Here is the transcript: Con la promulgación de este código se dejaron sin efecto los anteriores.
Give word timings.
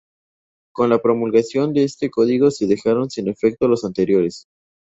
Con 0.73 0.89
la 0.89 0.99
promulgación 0.99 1.73
de 1.73 1.83
este 1.83 2.09
código 2.09 2.49
se 2.49 2.65
dejaron 2.65 3.11
sin 3.11 3.27
efecto 3.27 3.67
los 3.67 3.85
anteriores. 3.85 4.47